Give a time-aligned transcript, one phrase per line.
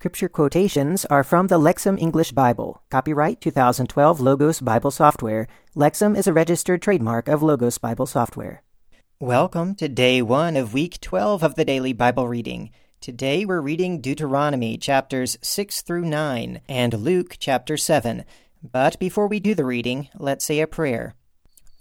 [0.00, 2.80] Scripture quotations are from the Lexham English Bible.
[2.88, 5.48] Copyright 2012 Logos Bible Software.
[5.74, 8.62] Lexham is a registered trademark of Logos Bible Software.
[9.18, 12.70] Welcome to day one of week 12 of the daily Bible reading.
[13.00, 18.24] Today we're reading Deuteronomy chapters 6 through 9 and Luke chapter 7.
[18.62, 21.16] But before we do the reading, let's say a prayer.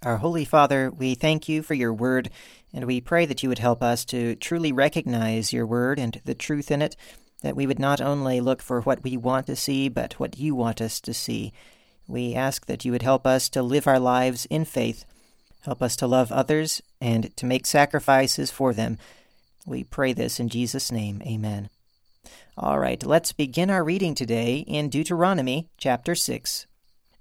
[0.02, 2.32] Our Holy Father, we thank you for your word,
[2.74, 6.34] and we pray that you would help us to truly recognize your word and the
[6.34, 6.96] truth in it
[7.42, 10.56] that we would not only look for what we want to see, but what you
[10.56, 11.54] want us to see.
[12.08, 15.06] We ask that you would help us to live our lives in faith,
[15.62, 18.98] help us to love others, and to make sacrifices for them.
[19.66, 21.22] We pray this in Jesus' name.
[21.26, 21.70] Amen.
[22.58, 26.66] All right, let's begin our reading today in Deuteronomy chapter 6.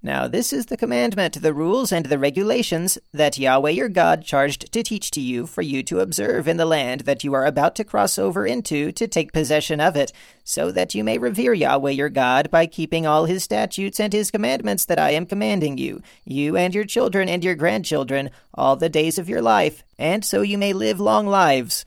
[0.03, 4.71] Now, this is the commandment, the rules, and the regulations that Yahweh your God charged
[4.71, 7.75] to teach to you for you to observe in the land that you are about
[7.75, 11.91] to cross over into to take possession of it, so that you may revere Yahweh
[11.91, 16.03] your God by keeping all his statutes and his commandments that I am commanding you,
[16.23, 20.41] you and your children and your grandchildren, all the days of your life, and so
[20.41, 21.85] you may live long lives.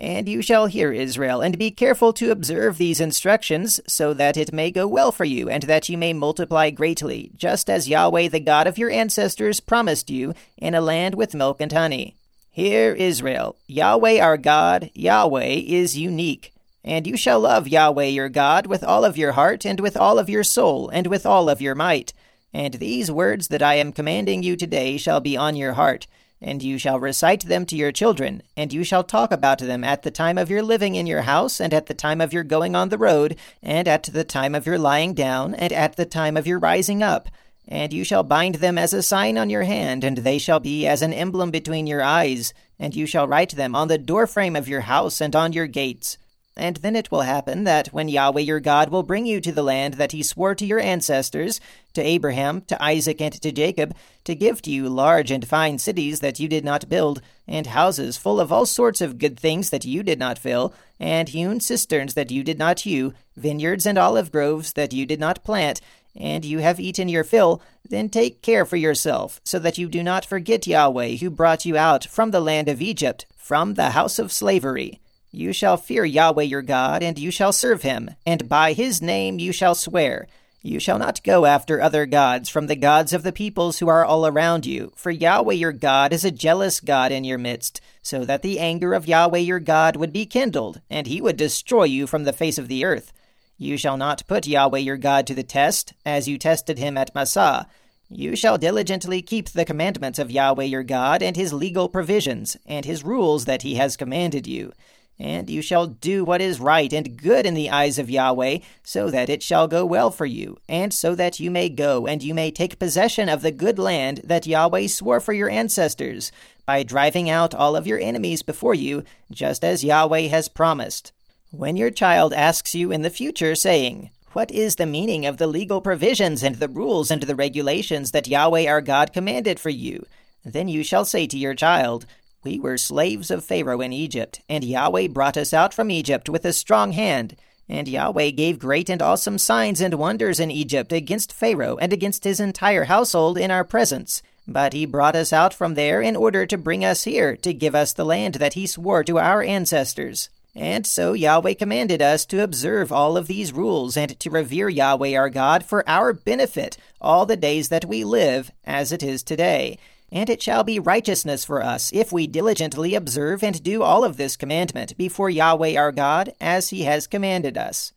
[0.00, 4.50] And you shall hear, Israel, and be careful to observe these instructions, so that it
[4.50, 8.40] may go well for you, and that you may multiply greatly, just as Yahweh the
[8.40, 12.16] God of your ancestors promised you, in a land with milk and honey.
[12.50, 16.54] Hear, Israel, Yahweh our God, Yahweh is unique.
[16.82, 20.18] And you shall love Yahweh your God with all of your heart, and with all
[20.18, 22.14] of your soul, and with all of your might.
[22.54, 26.06] And these words that I am commanding you today shall be on your heart
[26.42, 30.02] and you shall recite them to your children, and you shall talk about them at
[30.02, 32.74] the time of your living in your house, and at the time of your going
[32.74, 36.36] on the road, and at the time of your lying down, and at the time
[36.36, 37.28] of your rising up.
[37.68, 40.86] And you shall bind them as a sign on your hand, and they shall be
[40.86, 44.68] as an emblem between your eyes, and you shall write them on the doorframe of
[44.68, 46.16] your house and on your gates.
[46.60, 49.62] And then it will happen that when Yahweh your God will bring you to the
[49.62, 51.58] land that he swore to your ancestors,
[51.94, 56.20] to Abraham, to Isaac, and to Jacob, to give to you large and fine cities
[56.20, 59.86] that you did not build, and houses full of all sorts of good things that
[59.86, 64.30] you did not fill, and hewn cisterns that you did not hew, vineyards and olive
[64.30, 65.80] groves that you did not plant,
[66.14, 70.02] and you have eaten your fill, then take care for yourself, so that you do
[70.02, 74.18] not forget Yahweh who brought you out from the land of Egypt, from the house
[74.18, 75.00] of slavery.
[75.32, 79.38] You shall fear Yahweh your God, and you shall serve him, and by his name
[79.38, 80.26] you shall swear.
[80.62, 84.04] You shall not go after other gods from the gods of the peoples who are
[84.04, 88.24] all around you, for Yahweh your God is a jealous God in your midst, so
[88.24, 92.06] that the anger of Yahweh your God would be kindled, and he would destroy you
[92.06, 93.12] from the face of the earth.
[93.56, 97.14] You shall not put Yahweh your God to the test, as you tested him at
[97.14, 97.68] Massah.
[98.08, 102.84] You shall diligently keep the commandments of Yahweh your God, and his legal provisions, and
[102.84, 104.72] his rules that he has commanded you.
[105.20, 109.10] And you shall do what is right and good in the eyes of Yahweh, so
[109.10, 112.32] that it shall go well for you, and so that you may go and you
[112.32, 116.32] may take possession of the good land that Yahweh swore for your ancestors,
[116.64, 121.12] by driving out all of your enemies before you, just as Yahweh has promised.
[121.50, 125.46] When your child asks you in the future, saying, What is the meaning of the
[125.46, 130.06] legal provisions and the rules and the regulations that Yahweh our God commanded for you?
[130.44, 132.06] Then you shall say to your child,
[132.42, 136.44] we were slaves of Pharaoh in Egypt, and Yahweh brought us out from Egypt with
[136.44, 137.36] a strong hand.
[137.68, 142.24] And Yahweh gave great and awesome signs and wonders in Egypt against Pharaoh and against
[142.24, 144.22] his entire household in our presence.
[144.48, 147.74] But he brought us out from there in order to bring us here, to give
[147.74, 150.30] us the land that he swore to our ancestors.
[150.56, 155.14] And so Yahweh commanded us to observe all of these rules and to revere Yahweh
[155.14, 159.78] our God for our benefit all the days that we live, as it is today.
[160.12, 164.16] And it shall be righteousness for us if we diligently observe and do all of
[164.16, 167.92] this commandment before Yahweh our God, as he has commanded us.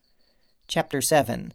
[0.67, 1.53] Chapter 7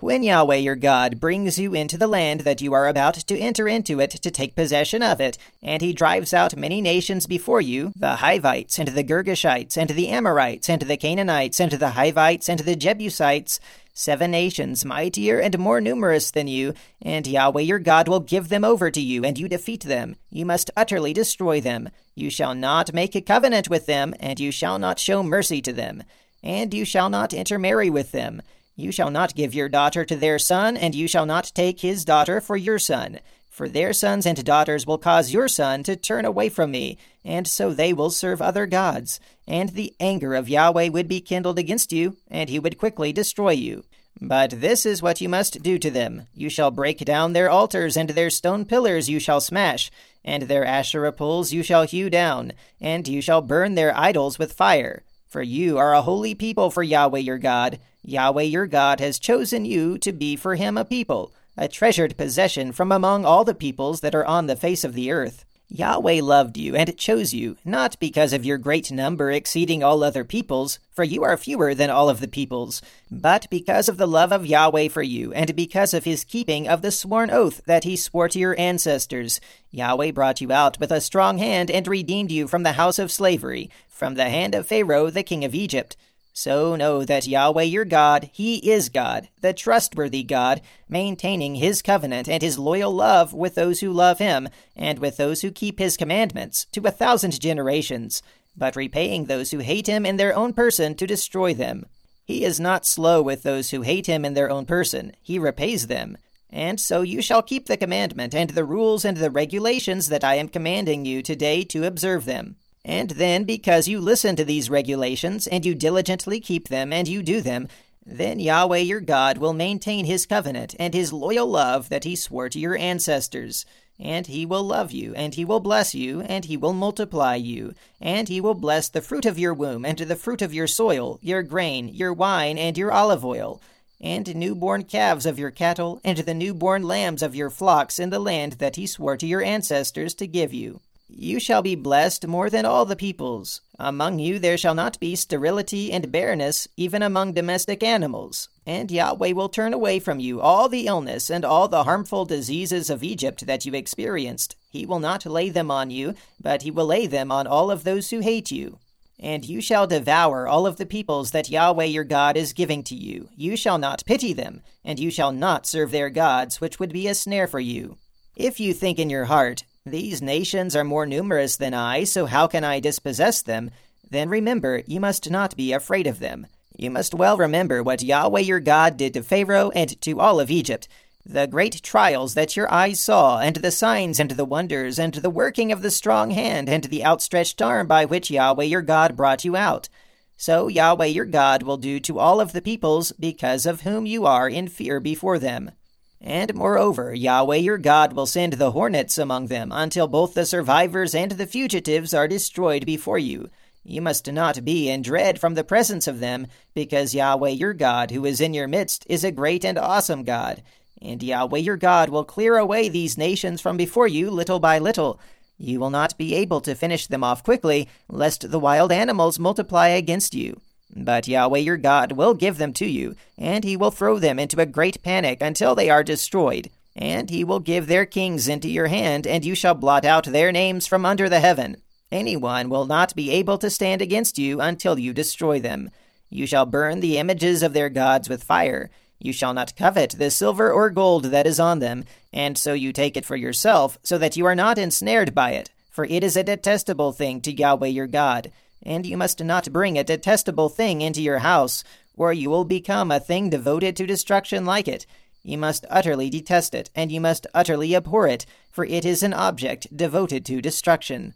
[0.00, 3.66] When Yahweh your God brings you into the land that you are about to enter
[3.66, 7.92] into it to take possession of it, and he drives out many nations before you,
[7.96, 12.60] the Hittites, and the Girgashites, and the Amorites, and the Canaanites, and the Hivites, and
[12.60, 13.58] the Jebusites,
[13.92, 18.62] seven nations mightier and more numerous than you, and Yahweh your God will give them
[18.62, 20.14] over to you, and you defeat them.
[20.30, 21.88] You must utterly destroy them.
[22.14, 25.72] You shall not make a covenant with them, and you shall not show mercy to
[25.72, 26.04] them.
[26.40, 28.42] And you shall not intermarry with them.
[28.78, 32.04] You shall not give your daughter to their son, and you shall not take his
[32.04, 33.18] daughter for your son.
[33.50, 37.48] For their sons and daughters will cause your son to turn away from me, and
[37.48, 39.18] so they will serve other gods.
[39.48, 43.50] And the anger of Yahweh would be kindled against you, and he would quickly destroy
[43.50, 43.82] you.
[44.20, 46.28] But this is what you must do to them.
[46.32, 49.90] You shall break down their altars, and their stone pillars you shall smash,
[50.24, 54.52] and their Asherah poles you shall hew down, and you shall burn their idols with
[54.52, 55.02] fire.
[55.28, 57.78] For you are a holy people for Yahweh your God.
[58.02, 62.72] Yahweh your God has chosen you to be for him a people, a treasured possession
[62.72, 65.44] from among all the peoples that are on the face of the earth.
[65.70, 70.24] Yahweh loved you and chose you, not because of your great number exceeding all other
[70.24, 72.80] peoples, for you are fewer than all of the peoples,
[73.10, 76.80] but because of the love of Yahweh for you, and because of his keeping of
[76.80, 79.42] the sworn oath that he swore to your ancestors.
[79.70, 83.12] Yahweh brought you out with a strong hand and redeemed you from the house of
[83.12, 85.96] slavery, from the hand of Pharaoh the king of Egypt.
[86.32, 92.28] So know that Yahweh your God, He is God, the trustworthy God, maintaining His covenant
[92.28, 95.96] and His loyal love with those who love Him, and with those who keep His
[95.96, 98.22] commandments, to a thousand generations,
[98.56, 101.86] but repaying those who hate Him in their own person to destroy them.
[102.24, 105.88] He is not slow with those who hate Him in their own person, He repays
[105.88, 106.16] them.
[106.50, 110.36] And so you shall keep the commandment and the rules and the regulations that I
[110.36, 112.58] am commanding you today to observe them.
[112.88, 117.22] And then, because you listen to these regulations, and you diligently keep them, and you
[117.22, 117.68] do them,
[118.06, 122.48] then Yahweh your God will maintain his covenant and his loyal love that he swore
[122.48, 123.66] to your ancestors.
[124.00, 127.74] And he will love you, and he will bless you, and he will multiply you,
[128.00, 131.18] and he will bless the fruit of your womb, and the fruit of your soil,
[131.20, 133.60] your grain, your wine, and your olive oil,
[134.00, 138.18] and newborn calves of your cattle, and the newborn lambs of your flocks in the
[138.18, 140.80] land that he swore to your ancestors to give you.
[141.20, 143.60] You shall be blessed more than all the peoples.
[143.76, 148.48] Among you there shall not be sterility and barrenness, even among domestic animals.
[148.64, 152.88] And Yahweh will turn away from you all the illness and all the harmful diseases
[152.88, 154.54] of Egypt that you experienced.
[154.70, 157.82] He will not lay them on you, but he will lay them on all of
[157.82, 158.78] those who hate you.
[159.18, 162.94] And you shall devour all of the peoples that Yahweh your God is giving to
[162.94, 163.28] you.
[163.34, 167.08] You shall not pity them, and you shall not serve their gods, which would be
[167.08, 167.96] a snare for you.
[168.36, 172.46] If you think in your heart, these nations are more numerous than I, so how
[172.46, 173.70] can I dispossess them?
[174.10, 176.46] Then remember, you must not be afraid of them.
[176.76, 180.50] You must well remember what Yahweh your God did to Pharaoh and to all of
[180.50, 180.88] Egypt,
[181.26, 185.28] the great trials that your eyes saw, and the signs and the wonders, and the
[185.28, 189.44] working of the strong hand and the outstretched arm by which Yahweh your God brought
[189.44, 189.88] you out.
[190.36, 194.24] So Yahweh your God will do to all of the peoples, because of whom you
[194.24, 195.72] are in fear before them.
[196.20, 201.14] And moreover, Yahweh your God will send the hornets among them until both the survivors
[201.14, 203.50] and the fugitives are destroyed before you.
[203.84, 208.10] You must not be in dread from the presence of them, because Yahweh your God,
[208.10, 210.62] who is in your midst, is a great and awesome God.
[211.00, 215.20] And Yahweh your God will clear away these nations from before you little by little.
[215.56, 219.88] You will not be able to finish them off quickly, lest the wild animals multiply
[219.88, 220.60] against you.
[220.94, 224.60] But Yahweh your God will give them to you, and he will throw them into
[224.60, 226.70] a great panic until they are destroyed.
[226.96, 230.50] And he will give their kings into your hand, and you shall blot out their
[230.50, 231.76] names from under the heaven.
[232.10, 235.90] Anyone will not be able to stand against you until you destroy them.
[236.30, 238.90] You shall burn the images of their gods with fire.
[239.18, 242.92] You shall not covet the silver or gold that is on them, and so you
[242.92, 246.36] take it for yourself, so that you are not ensnared by it, for it is
[246.36, 248.50] a detestable thing to Yahweh your God
[248.82, 251.84] and you must not bring a detestable thing into your house,
[252.16, 255.06] or you will become a thing devoted to destruction like it.
[255.42, 259.32] You must utterly detest it, and you must utterly abhor it, for it is an
[259.32, 261.34] object devoted to destruction.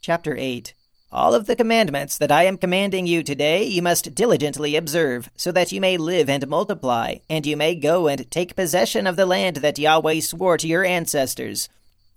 [0.00, 0.74] Chapter 8
[1.12, 5.52] All of the commandments that I am commanding you today you must diligently observe, so
[5.52, 9.26] that you may live and multiply, and you may go and take possession of the
[9.26, 11.68] land that Yahweh swore to your ancestors.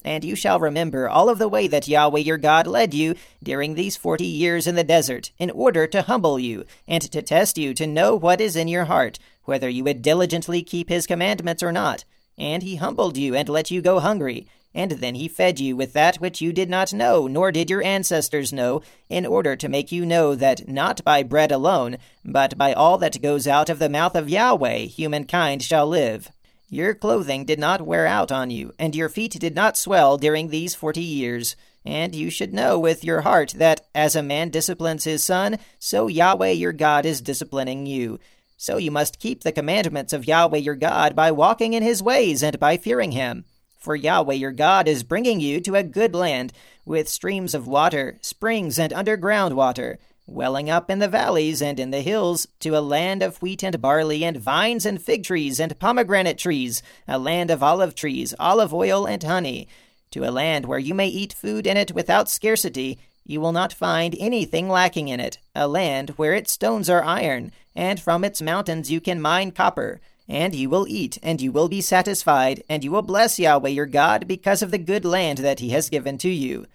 [0.03, 3.75] And you shall remember all of the way that Yahweh your God led you during
[3.75, 7.73] these forty years in the desert, in order to humble you, and to test you
[7.75, 11.71] to know what is in your heart, whether you would diligently keep his commandments or
[11.71, 12.03] not.
[12.37, 15.93] And he humbled you and let you go hungry, and then he fed you with
[15.93, 19.91] that which you did not know, nor did your ancestors know, in order to make
[19.91, 23.89] you know that not by bread alone, but by all that goes out of the
[23.89, 26.31] mouth of Yahweh, humankind shall live.
[26.73, 30.47] Your clothing did not wear out on you, and your feet did not swell during
[30.47, 31.57] these forty years.
[31.85, 36.07] And you should know with your heart that as a man disciplines his son, so
[36.07, 38.21] Yahweh your God is disciplining you.
[38.55, 42.41] So you must keep the commandments of Yahweh your God by walking in his ways
[42.41, 43.43] and by fearing him.
[43.77, 46.53] For Yahweh your God is bringing you to a good land,
[46.85, 49.99] with streams of water, springs, and underground water
[50.31, 53.81] welling up in the valleys and in the hills, to a land of wheat and
[53.81, 58.73] barley, and vines and fig trees and pomegranate trees, a land of olive trees, olive
[58.73, 59.67] oil and honey,
[60.09, 62.97] to a land where you may eat food in it without scarcity.
[63.25, 67.51] You will not find anything lacking in it, a land where its stones are iron,
[67.75, 70.01] and from its mountains you can mine copper.
[70.27, 73.85] And you will eat, and you will be satisfied, and you will bless Yahweh your
[73.85, 76.67] God because of the good land that he has given to you.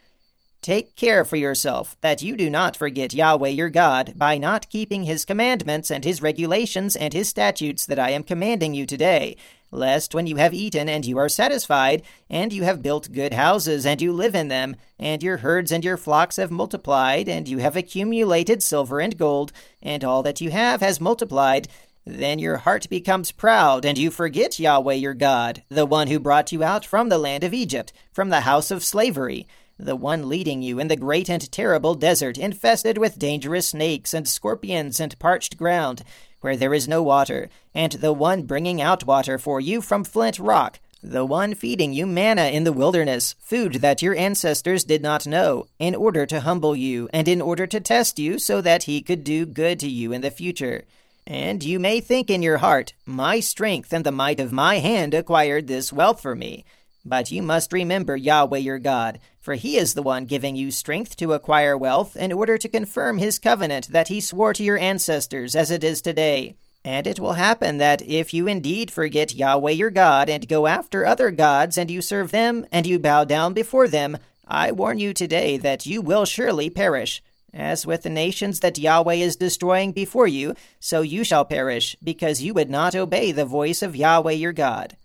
[0.66, 5.04] Take care for yourself that you do not forget Yahweh your God by not keeping
[5.04, 9.37] his commandments and his regulations and his statutes that I am commanding you today,
[9.70, 13.87] lest when you have eaten and you are satisfied, and you have built good houses
[13.87, 17.58] and you live in them, and your herds and your flocks have multiplied, and you
[17.58, 21.68] have accumulated silver and gold, and all that you have has multiplied,
[22.04, 26.50] then your heart becomes proud, and you forget Yahweh your God, the one who brought
[26.50, 29.46] you out from the land of Egypt, from the house of slavery
[29.78, 34.26] the one leading you in the great and terrible desert, infested with dangerous snakes and
[34.26, 36.02] scorpions and parched ground,
[36.40, 40.38] where there is no water, and the one bringing out water for you from flint
[40.38, 45.26] rock, the one feeding you manna in the wilderness, food that your ancestors did not
[45.26, 49.02] know, in order to humble you, and in order to test you, so that he
[49.02, 50.85] could do good to you in the future.
[51.26, 55.12] And you may think in your heart, My strength and the might of my hand
[55.12, 56.64] acquired this wealth for me.
[57.08, 61.14] But you must remember Yahweh your God, for he is the one giving you strength
[61.18, 65.54] to acquire wealth in order to confirm his covenant that he swore to your ancestors
[65.54, 66.56] as it is today.
[66.84, 71.06] And it will happen that if you indeed forget Yahweh your God and go after
[71.06, 75.14] other gods and you serve them and you bow down before them, I warn you
[75.14, 77.22] today that you will surely perish.
[77.54, 82.42] As with the nations that Yahweh is destroying before you, so you shall perish, because
[82.42, 84.96] you would not obey the voice of Yahweh your God.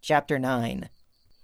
[0.00, 0.88] Chapter 9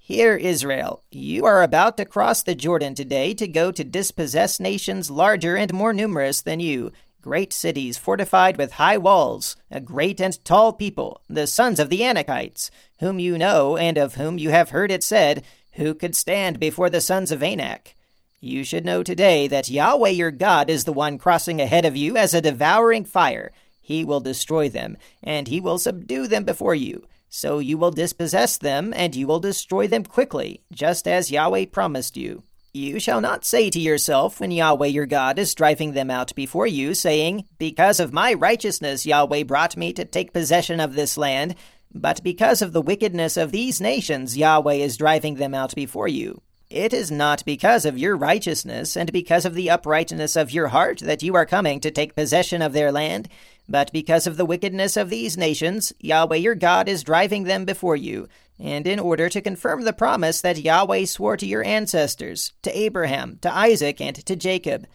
[0.08, 5.10] Hear, Israel, you are about to cross the Jordan today to go to dispossess nations
[5.10, 10.42] larger and more numerous than you, great cities fortified with high walls, a great and
[10.46, 14.70] tall people, the sons of the Anakites, whom you know and of whom you have
[14.70, 17.94] heard it said, Who could stand before the sons of Anak?
[18.40, 22.16] You should know today that Yahweh your God is the one crossing ahead of you
[22.16, 23.52] as a devouring fire.
[23.82, 27.06] He will destroy them, and he will subdue them before you.
[27.28, 32.16] So you will dispossess them, and you will destroy them quickly, just as Yahweh promised
[32.16, 32.42] you.
[32.74, 36.66] You shall not say to yourself, when Yahweh your God is driving them out before
[36.66, 41.54] you, saying, Because of my righteousness Yahweh brought me to take possession of this land,
[41.94, 46.42] but because of the wickedness of these nations Yahweh is driving them out before you.
[46.70, 50.98] It is not because of your righteousness and because of the uprightness of your heart
[50.98, 53.30] that you are coming to take possession of their land,
[53.68, 57.96] but because of the wickedness of these nations, Yahweh your God is driving them before
[57.96, 62.76] you, and in order to confirm the promise that Yahweh swore to your ancestors, to
[62.76, 64.86] Abraham, to Isaac, and to Jacob.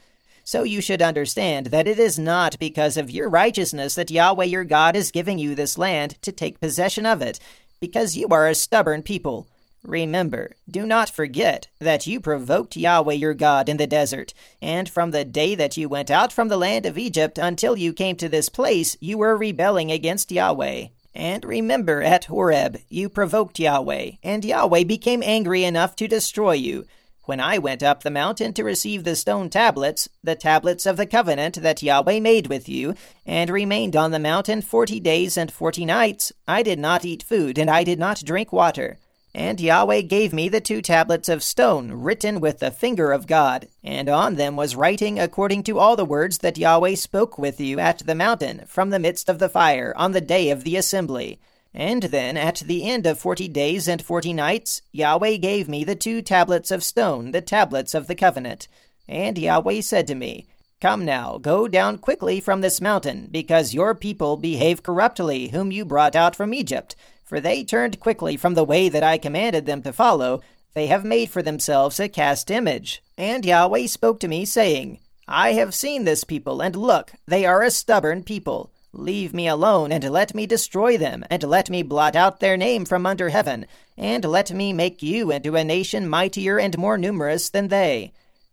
[0.44, 4.66] So you should understand that it is not because of your righteousness that Yahweh your
[4.66, 7.40] God is giving you this land to take possession of it,
[7.80, 9.48] because you are a stubborn people.
[9.84, 15.12] Remember, do not forget that you provoked Yahweh your God in the desert, and from
[15.12, 18.30] the day that you went out from the land of Egypt until you came to
[18.30, 20.88] this place, you were rebelling against Yahweh.
[21.14, 26.86] And remember, at Horeb, you provoked Yahweh, and Yahweh became angry enough to destroy you.
[27.26, 31.06] When I went up the mountain to receive the stone tablets, the tablets of the
[31.06, 35.86] covenant that Yahweh made with you, and remained on the mountain forty days and forty
[35.86, 38.98] nights, I did not eat food, and I did not drink water.
[39.36, 43.68] And Yahweh gave me the two tablets of stone written with the finger of God,
[43.84, 47.80] and on them was writing according to all the words that Yahweh spoke with you
[47.80, 51.40] at the mountain from the midst of the fire on the day of the assembly.
[51.74, 55.96] And then, at the end of forty days and forty nights, Yahweh gave me the
[55.96, 58.68] two tablets of stone, the tablets of the covenant.
[59.08, 60.46] And Yahweh said to me,
[60.80, 65.86] Come now, go down quickly from this mountain, because your people behave corruptly, whom you
[65.86, 69.82] brought out from Egypt for they turned quickly from the way that I commanded them
[69.84, 70.42] to follow.
[70.74, 73.02] They have made for themselves a cast image.
[73.18, 77.64] And Yahweh spoke to me, saying, I have seen this people, and look, they are
[77.64, 78.72] a stubborn people.
[78.92, 82.86] Leave me alone, and let me destroy them, and let me blot out their name
[82.86, 83.66] from under heaven,
[83.98, 88.12] and let me make you into a nation mightier and more numerous than they.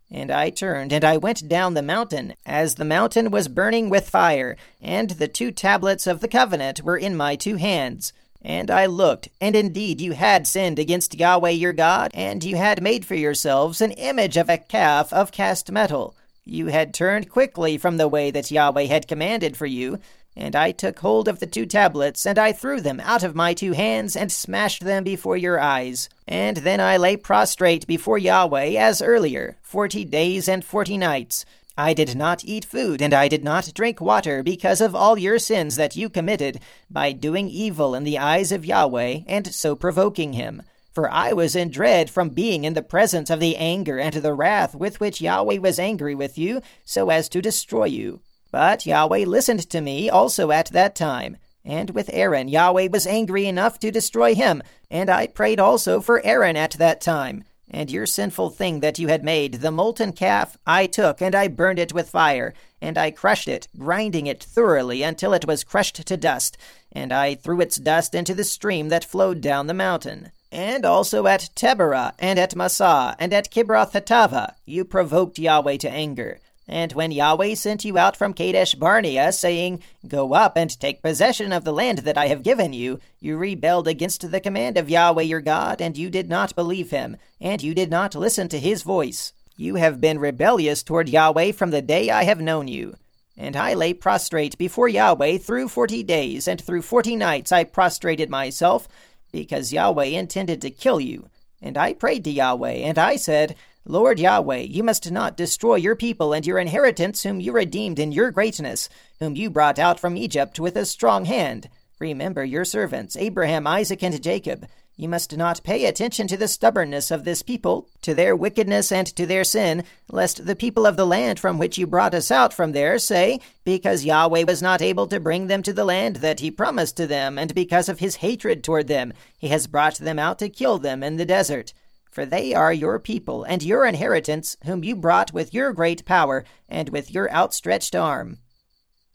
[0.09, 4.09] And I turned, and I went down the mountain, as the mountain was burning with
[4.09, 8.11] fire, and the two tablets of the covenant were in my two hands.
[8.43, 12.81] And I looked, and indeed you had sinned against Yahweh your God, and you had
[12.81, 16.15] made for yourselves an image of a calf of cast metal.
[16.43, 19.99] You had turned quickly from the way that Yahweh had commanded for you,
[20.35, 23.53] and I took hold of the two tablets, and I threw them out of my
[23.53, 26.09] two hands, and smashed them before your eyes.
[26.27, 31.45] And then I lay prostrate before Yahweh as earlier, forty days and forty nights.
[31.77, 35.39] I did not eat food, and I did not drink water, because of all your
[35.39, 36.59] sins that you committed,
[36.89, 40.63] by doing evil in the eyes of Yahweh, and so provoking him.
[40.91, 44.33] For I was in dread from being in the presence of the anger and the
[44.33, 48.19] wrath with which Yahweh was angry with you, so as to destroy you.
[48.51, 51.37] But Yahweh listened to me also at that time.
[51.63, 56.25] And with Aaron, Yahweh was angry enough to destroy him, and I prayed also for
[56.25, 57.45] Aaron at that time.
[57.73, 61.47] And your sinful thing that you had made, the molten calf, I took, and I
[61.47, 66.05] burned it with fire, and I crushed it, grinding it thoroughly until it was crushed
[66.05, 66.57] to dust,
[66.91, 70.31] and I threw its dust into the stream that flowed down the mountain.
[70.51, 76.41] And also at Taberah, and at Massah, and at Kibroth you provoked Yahweh to anger.
[76.71, 81.51] And when Yahweh sent you out from Kadesh Barnea, saying, Go up and take possession
[81.51, 85.23] of the land that I have given you, you rebelled against the command of Yahweh
[85.23, 88.83] your God, and you did not believe him, and you did not listen to his
[88.83, 89.33] voice.
[89.57, 92.95] You have been rebellious toward Yahweh from the day I have known you.
[93.35, 98.29] And I lay prostrate before Yahweh through forty days, and through forty nights I prostrated
[98.29, 98.87] myself,
[99.33, 101.27] because Yahweh intended to kill you.
[101.61, 105.95] And I prayed to Yahweh, and I said, Lord Yahweh, you must not destroy your
[105.95, 110.15] people and your inheritance, whom you redeemed in your greatness, whom you brought out from
[110.15, 111.67] Egypt with a strong hand.
[111.97, 114.67] Remember your servants, Abraham, Isaac, and Jacob.
[114.97, 119.07] You must not pay attention to the stubbornness of this people, to their wickedness and
[119.15, 122.53] to their sin, lest the people of the land from which you brought us out
[122.53, 126.39] from there say, Because Yahweh was not able to bring them to the land that
[126.39, 130.19] he promised to them, and because of his hatred toward them, he has brought them
[130.19, 131.73] out to kill them in the desert
[132.11, 136.43] for they are your people and your inheritance, whom you brought with your great power
[136.69, 138.37] and with your outstretched arm.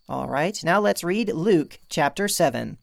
[0.08, 2.78] All right, now let's read Luke chapter 7.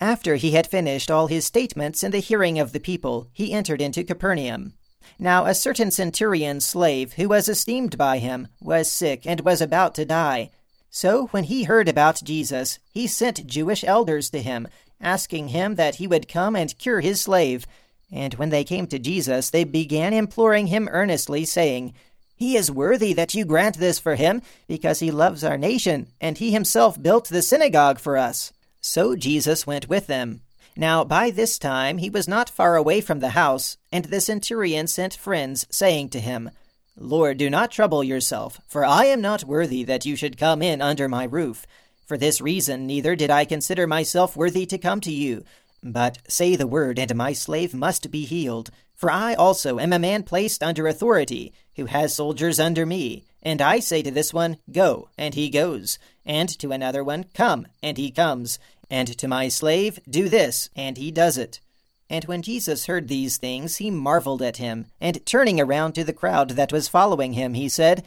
[0.00, 3.80] After he had finished all his statements in the hearing of the people, he entered
[3.80, 4.74] into Capernaum.
[5.18, 9.94] Now a certain centurion slave, who was esteemed by him, was sick and was about
[9.94, 10.50] to die.
[10.90, 14.68] So when he heard about Jesus, he sent Jewish elders to him,
[15.00, 17.66] asking him that he would come and cure his slave.
[18.10, 21.94] And when they came to Jesus, they began imploring him earnestly, saying,
[22.36, 26.38] He is worthy that you grant this for him, because he loves our nation, and
[26.38, 28.52] he himself built the synagogue for us.
[28.80, 30.42] So Jesus went with them.
[30.76, 34.86] Now by this time he was not far away from the house, and the centurion
[34.86, 36.50] sent friends, saying to him,
[36.98, 40.80] Lord, do not trouble yourself, for I am not worthy that you should come in
[40.80, 41.66] under my roof.
[42.06, 45.44] For this reason neither did I consider myself worthy to come to you
[45.92, 48.70] but say the word, and my slave must be healed.
[48.94, 53.24] For I also am a man placed under authority, who has soldiers under me.
[53.42, 55.98] And I say to this one, Go, and he goes.
[56.24, 58.58] And to another one, Come, and he comes.
[58.90, 61.60] And to my slave, Do this, and he does it.
[62.08, 64.86] And when Jesus heard these things, he marveled at him.
[65.00, 68.04] And turning around to the crowd that was following him, he said,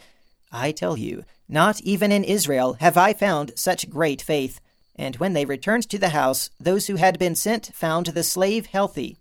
[0.51, 4.60] I tell you, not even in Israel have I found such great faith.
[4.99, 8.65] And when they returned to the house, those who had been sent found the slave
[8.65, 9.15] healthy.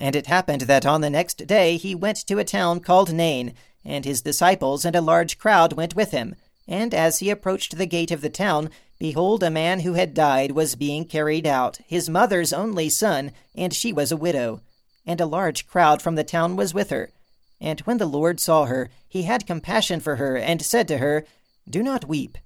[0.00, 3.54] And it happened that on the next day he went to a town called Nain,
[3.84, 6.34] and his disciples and a large crowd went with him.
[6.66, 10.50] And as he approached the gate of the town, behold, a man who had died
[10.50, 14.60] was being carried out, his mother's only son, and she was a widow.
[15.06, 17.10] And a large crowd from the town was with her.
[17.60, 21.24] And when the Lord saw her, he had compassion for her, and said to her,
[21.70, 22.38] Do not weep.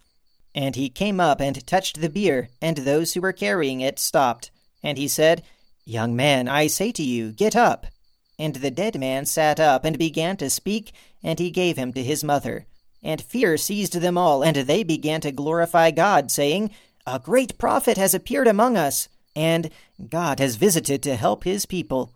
[0.56, 4.50] And he came up and touched the bier, and those who were carrying it stopped.
[4.82, 5.42] And he said,
[5.84, 7.86] Young man, I say to you, get up.
[8.38, 10.92] And the dead man sat up and began to speak,
[11.22, 12.66] and he gave him to his mother.
[13.02, 16.70] And fear seized them all, and they began to glorify God, saying,
[17.06, 19.70] A great prophet has appeared among us, and
[20.08, 22.12] God has visited to help his people.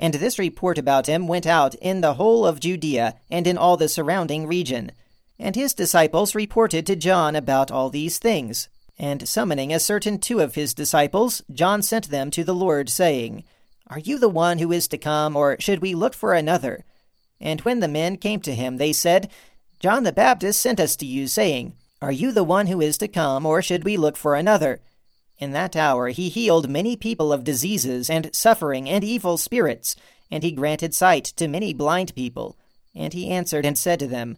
[0.00, 3.76] And this report about him went out in the whole of Judea and in all
[3.76, 4.90] the surrounding region.
[5.38, 8.68] And his disciples reported to John about all these things.
[8.98, 13.44] And summoning a certain two of his disciples, John sent them to the Lord, saying,
[13.88, 16.84] Are you the one who is to come, or should we look for another?
[17.40, 19.30] And when the men came to him, they said,
[19.80, 23.08] John the Baptist sent us to you, saying, Are you the one who is to
[23.08, 24.80] come, or should we look for another?
[25.38, 29.96] In that hour he healed many people of diseases and suffering and evil spirits,
[30.30, 32.56] and he granted sight to many blind people.
[32.94, 34.36] And he answered and said to them,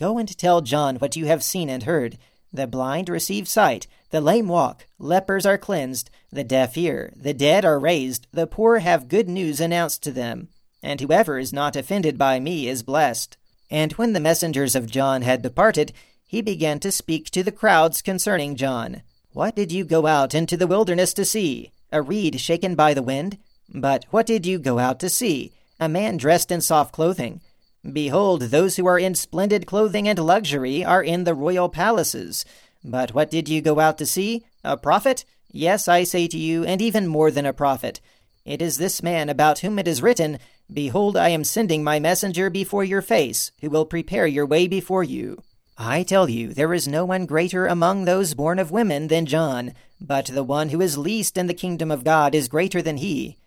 [0.00, 2.16] Go and tell John what you have seen and heard.
[2.54, 7.66] The blind receive sight, the lame walk, lepers are cleansed, the deaf hear, the dead
[7.66, 10.48] are raised, the poor have good news announced to them.
[10.82, 13.36] And whoever is not offended by me is blessed.
[13.70, 15.92] And when the messengers of John had departed,
[16.26, 19.02] he began to speak to the crowds concerning John.
[19.34, 21.72] What did you go out into the wilderness to see?
[21.92, 23.36] A reed shaken by the wind?
[23.68, 25.52] But what did you go out to see?
[25.78, 27.42] A man dressed in soft clothing.
[27.84, 32.44] Behold, those who are in splendid clothing and luxury are in the royal palaces.
[32.84, 34.44] But what did you go out to see?
[34.62, 35.24] A prophet?
[35.50, 38.00] Yes, I say to you, and even more than a prophet.
[38.44, 40.38] It is this man about whom it is written,
[40.72, 45.02] Behold, I am sending my messenger before your face, who will prepare your way before
[45.02, 45.42] you.
[45.76, 49.72] I tell you, there is no one greater among those born of women than John,
[50.00, 53.38] but the one who is least in the kingdom of God is greater than he.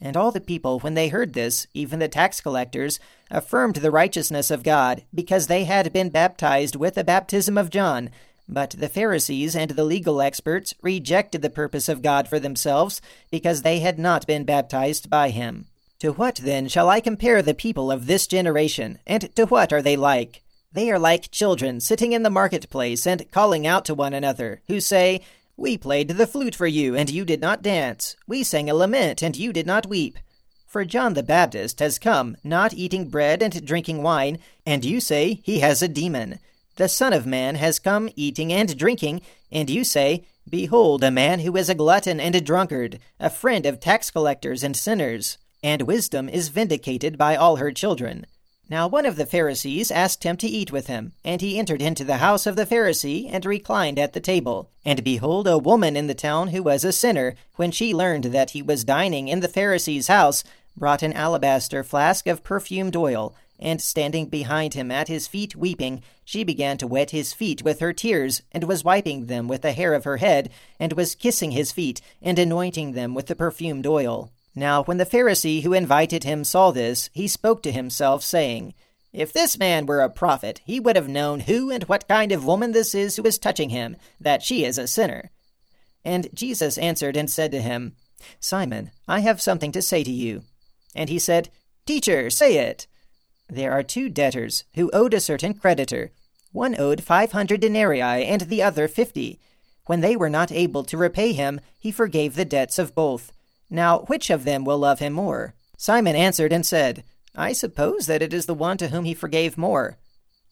[0.00, 4.50] And all the people, when they heard this, even the tax collectors, affirmed the righteousness
[4.50, 8.10] of God, because they had been baptized with the baptism of John.
[8.48, 13.62] But the Pharisees and the legal experts rejected the purpose of God for themselves, because
[13.62, 15.66] they had not been baptized by him.
[15.98, 19.82] To what, then, shall I compare the people of this generation, and to what are
[19.82, 20.42] they like?
[20.72, 24.80] They are like children sitting in the marketplace and calling out to one another, who
[24.80, 25.22] say,
[25.58, 28.14] we played the flute for you, and you did not dance.
[28.28, 30.16] We sang a lament, and you did not weep.
[30.66, 35.40] For John the Baptist has come, not eating bread and drinking wine, and you say
[35.42, 36.38] he has a demon.
[36.76, 41.40] The Son of Man has come eating and drinking, and you say, Behold, a man
[41.40, 45.38] who is a glutton and a drunkard, a friend of tax collectors and sinners.
[45.60, 48.26] And wisdom is vindicated by all her children.
[48.70, 52.04] Now one of the Pharisees asked him to eat with him, and he entered into
[52.04, 54.68] the house of the Pharisee, and reclined at the table.
[54.84, 58.50] And behold, a woman in the town who was a sinner, when she learned that
[58.50, 60.44] he was dining in the Pharisee's house,
[60.76, 66.02] brought an alabaster flask of perfumed oil, and standing behind him at his feet weeping,
[66.22, 69.72] she began to wet his feet with her tears, and was wiping them with the
[69.72, 73.86] hair of her head, and was kissing his feet, and anointing them with the perfumed
[73.86, 74.30] oil.
[74.58, 78.74] Now, when the Pharisee who invited him saw this, he spoke to himself, saying,
[79.12, 82.44] If this man were a prophet, he would have known who and what kind of
[82.44, 85.30] woman this is who is touching him, that she is a sinner.
[86.04, 87.94] And Jesus answered and said to him,
[88.40, 90.42] Simon, I have something to say to you.
[90.92, 91.50] And he said,
[91.86, 92.88] Teacher, say it.
[93.48, 96.10] There are two debtors who owed a certain creditor.
[96.50, 99.38] One owed five hundred denarii, and the other fifty.
[99.86, 103.32] When they were not able to repay him, he forgave the debts of both.
[103.70, 105.54] Now, which of them will love him more?
[105.76, 107.04] Simon answered and said,
[107.34, 109.98] I suppose that it is the one to whom he forgave more.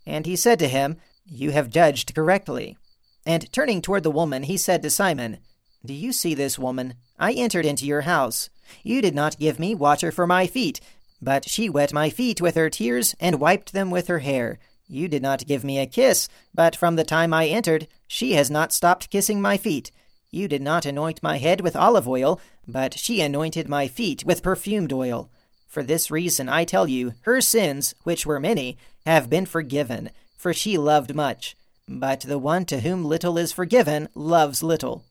[0.07, 2.77] And he said to him, You have judged correctly.
[3.25, 5.39] And turning toward the woman, he said to Simon,
[5.85, 6.95] Do you see this woman?
[7.19, 8.51] I entered into your house.
[8.83, 10.81] You did not give me water for my feet,
[11.21, 14.59] but she wet my feet with her tears and wiped them with her hair.
[14.87, 18.51] You did not give me a kiss, but from the time I entered, she has
[18.51, 19.91] not stopped kissing my feet.
[20.37, 24.43] You did not anoint my head with olive oil, but she anointed my feet with
[24.43, 25.31] perfumed oil.
[25.67, 30.53] For this reason I tell you, her sins, which were many, have been forgiven, for
[30.53, 31.57] she loved much.
[31.89, 35.05] But the one to whom little is forgiven loves little.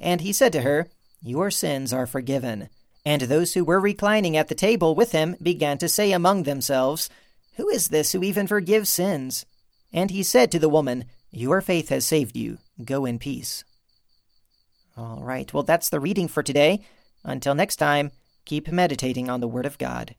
[0.00, 0.88] And he said to her,
[1.22, 2.70] Your sins are forgiven.
[3.04, 7.10] And those who were reclining at the table with him began to say among themselves,
[7.56, 9.44] Who is this who even forgives sins?
[9.92, 12.56] And he said to the woman, Your faith has saved you.
[12.82, 13.64] Go in peace.
[14.96, 16.84] All right, well, that's the reading for today.
[17.24, 18.10] Until next time,
[18.44, 20.14] keep meditating on the Word of God.